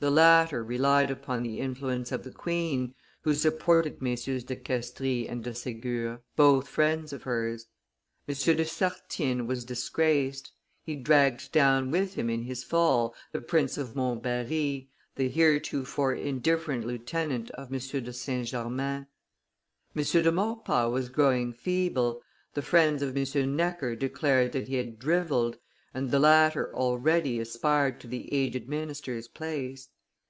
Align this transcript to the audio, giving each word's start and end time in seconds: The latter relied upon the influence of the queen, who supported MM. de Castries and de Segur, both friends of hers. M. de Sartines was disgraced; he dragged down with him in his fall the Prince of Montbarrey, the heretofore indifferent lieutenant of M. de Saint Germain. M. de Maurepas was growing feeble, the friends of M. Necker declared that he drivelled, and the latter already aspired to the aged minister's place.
The 0.00 0.12
latter 0.12 0.62
relied 0.62 1.10
upon 1.10 1.42
the 1.42 1.58
influence 1.58 2.12
of 2.12 2.22
the 2.22 2.30
queen, 2.30 2.94
who 3.22 3.34
supported 3.34 3.98
MM. 3.98 4.46
de 4.46 4.54
Castries 4.54 5.26
and 5.28 5.42
de 5.42 5.50
Segur, 5.50 6.20
both 6.36 6.68
friends 6.68 7.12
of 7.12 7.24
hers. 7.24 7.66
M. 8.28 8.34
de 8.36 8.64
Sartines 8.64 9.42
was 9.48 9.64
disgraced; 9.64 10.52
he 10.84 10.94
dragged 10.94 11.50
down 11.50 11.90
with 11.90 12.14
him 12.14 12.30
in 12.30 12.42
his 12.44 12.62
fall 12.62 13.12
the 13.32 13.40
Prince 13.40 13.76
of 13.76 13.96
Montbarrey, 13.96 14.88
the 15.16 15.28
heretofore 15.28 16.14
indifferent 16.14 16.86
lieutenant 16.86 17.50
of 17.50 17.72
M. 17.72 17.80
de 17.80 18.12
Saint 18.12 18.46
Germain. 18.46 19.08
M. 19.96 20.02
de 20.04 20.30
Maurepas 20.30 20.92
was 20.92 21.08
growing 21.08 21.52
feeble, 21.52 22.22
the 22.54 22.62
friends 22.62 23.02
of 23.02 23.16
M. 23.16 23.56
Necker 23.56 23.96
declared 23.96 24.52
that 24.52 24.68
he 24.68 24.80
drivelled, 24.84 25.58
and 25.94 26.10
the 26.10 26.18
latter 26.20 26.72
already 26.76 27.40
aspired 27.40 27.98
to 27.98 28.06
the 28.06 28.32
aged 28.32 28.68
minister's 28.68 29.26
place. 29.26 29.88